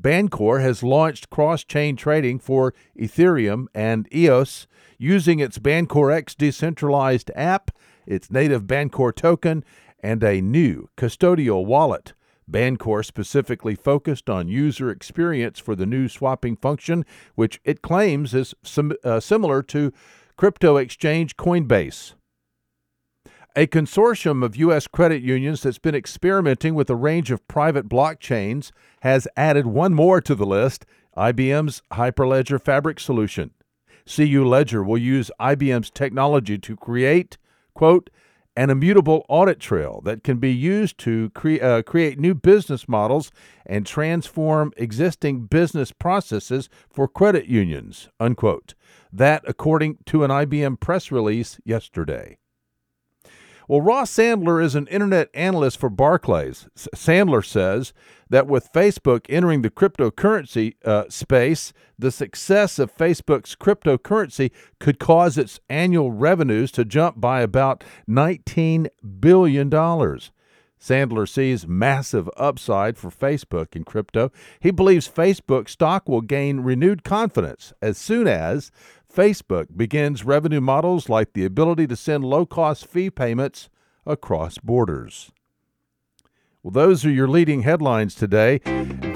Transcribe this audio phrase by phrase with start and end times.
[0.00, 7.30] Bancor has launched cross chain trading for Ethereum and EOS using its Bancor X decentralized
[7.34, 7.70] app,
[8.06, 9.64] its native Bancor token,
[10.00, 12.14] and a new custodial wallet.
[12.50, 18.54] Bancor specifically focused on user experience for the new swapping function, which it claims is
[18.62, 19.92] sim- uh, similar to
[20.36, 22.14] crypto exchange Coinbase.
[23.56, 24.86] A consortium of U.S.
[24.86, 28.70] credit unions that's been experimenting with a range of private blockchains
[29.00, 30.86] has added one more to the list
[31.16, 33.50] IBM's Hyperledger Fabric solution.
[34.06, 37.36] CU Ledger will use IBM's technology to create,
[37.74, 38.10] quote,
[38.58, 43.30] an immutable audit trail that can be used to cre- uh, create new business models
[43.64, 48.74] and transform existing business processes for credit unions, unquote.
[49.12, 52.38] That, according to an IBM press release yesterday.
[53.68, 56.68] Well, Ross Sandler is an internet analyst for Barclays.
[56.74, 57.92] Sandler says
[58.30, 65.36] that with Facebook entering the cryptocurrency uh, space, the success of Facebook's cryptocurrency could cause
[65.36, 68.86] its annual revenues to jump by about $19
[69.20, 69.70] billion.
[70.80, 74.30] Sandler sees massive upside for Facebook in crypto.
[74.60, 78.70] He believes Facebook stock will gain renewed confidence as soon as
[79.18, 83.68] Facebook begins revenue models like the ability to send low cost fee payments
[84.06, 85.32] across borders.
[86.62, 88.60] Well, those are your leading headlines today.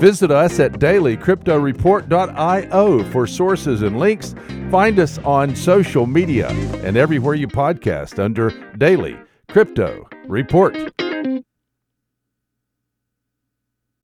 [0.00, 4.34] Visit us at dailycryptoreport.io for sources and links.
[4.72, 9.16] Find us on social media and everywhere you podcast under Daily
[9.50, 10.76] Crypto Report.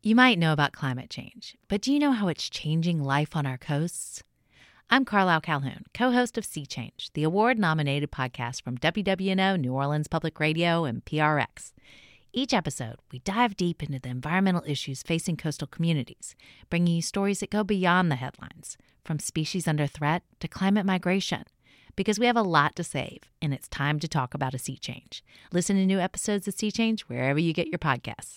[0.01, 3.47] You might know about climate change, but do you know how it's changing life on
[3.47, 4.23] our coasts?
[4.91, 9.75] I'm Carlisle Calhoun, co host of Sea Change, the award nominated podcast from WWNO, New
[9.75, 11.75] Orleans Public Radio, and PRX.
[12.33, 16.35] Each episode, we dive deep into the environmental issues facing coastal communities,
[16.71, 21.45] bringing you stories that go beyond the headlines, from species under threat to climate migration.
[21.95, 24.79] Because we have a lot to save, and it's time to talk about a sea
[24.79, 25.23] change.
[25.53, 28.37] Listen to new episodes of Sea Change wherever you get your podcasts.